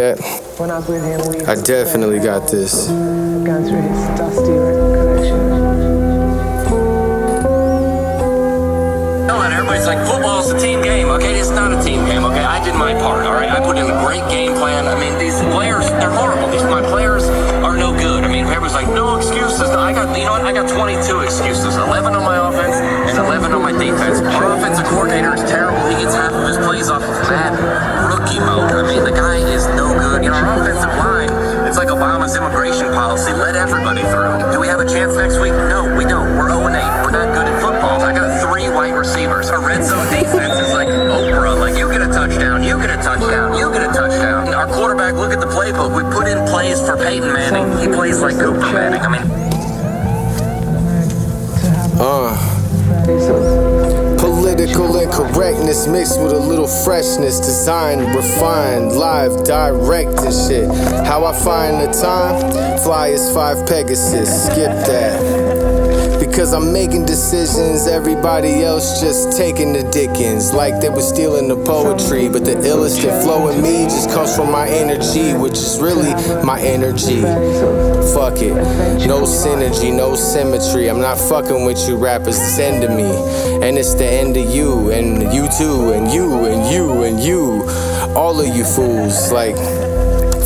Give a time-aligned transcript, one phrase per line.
[0.00, 0.16] that.
[0.56, 2.88] When I was with him, we I definitely play got this.
[2.88, 5.40] Going through his dusty record collection.
[9.28, 11.08] No, and everybody's like, football's a team game.
[11.20, 12.24] Okay, it's not a team game.
[12.24, 13.26] Okay, I did my part.
[13.26, 14.88] All right, I put in a great game plan.
[14.88, 16.48] I mean, these players, they're horrible.
[16.48, 17.24] These my players
[17.60, 18.24] are no good.
[18.24, 19.68] I mean, everybody's like, no excuses.
[19.68, 20.48] I got, you know what?
[20.48, 21.76] I got 22 excuses.
[21.76, 24.20] 11 on my offense and 11 on my defense.
[24.20, 25.84] Our offensive coordinator is terrible.
[25.92, 27.79] He gets half of his plays off of Madden
[31.80, 33.32] like Obama's immigration policy.
[33.32, 34.52] Let everybody through.
[34.52, 35.52] Do we have a chance next week?
[35.72, 36.36] No, we don't.
[36.36, 36.76] We're 0 8.
[37.00, 38.02] We're not good at football.
[38.02, 39.48] I got three white receivers.
[39.48, 41.58] Our red zone defense is like Oprah.
[41.58, 44.52] Like, you get a touchdown, you get a touchdown, you get a touchdown.
[44.52, 45.96] Our quarterback, look at the playbook.
[45.96, 47.64] We put in plays for Peyton Manning.
[47.80, 49.00] He plays like Cooper Manning.
[49.00, 49.26] I mean,
[51.98, 52.36] Uh,
[54.74, 60.70] political incorrectness mixed with a little freshness, designed, refined, live, direct and shit.
[61.06, 62.78] How I find the time?
[62.78, 64.46] Fly as five Pegasus.
[64.46, 65.59] Skip that.
[66.40, 70.54] Because I'm making decisions, everybody else just taking the dickens.
[70.54, 72.30] Like they were stealing the poetry.
[72.30, 76.14] But the illest and flow in me just comes from my energy, which is really
[76.42, 77.20] my energy.
[78.14, 78.54] Fuck it.
[79.06, 80.88] No synergy, no symmetry.
[80.88, 83.12] I'm not fucking with you rappers, it's end of me.
[83.62, 87.68] And it's the end of you, and you too, and you, and you, and you.
[88.16, 89.56] All of you fools, like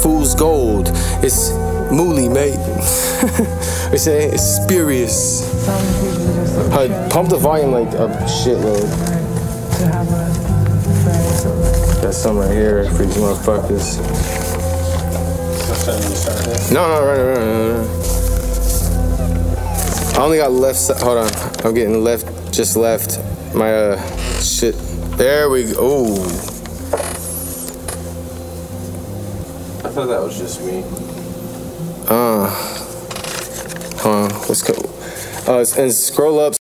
[0.00, 0.90] fool's gold.
[1.24, 1.50] It's
[1.90, 2.56] mooly, mate.
[3.90, 5.42] they say it's spurious.
[6.72, 8.88] Uh, pump the volume like a shitload.
[12.02, 13.98] Got some right here for these motherfuckers.
[16.72, 18.00] No, no, right, right, right, right.
[20.16, 21.00] I only got left side.
[21.02, 21.30] Hold on.
[21.64, 23.18] I'm getting left, just left.
[23.54, 24.74] My, uh, shit.
[25.16, 25.82] There we go.
[25.82, 26.24] Ooh.
[29.82, 30.84] I thought that was just me.
[32.10, 32.48] Uh.
[34.00, 34.48] Hold on.
[34.48, 34.74] Let's go.
[35.46, 36.48] Uh, and scroll up.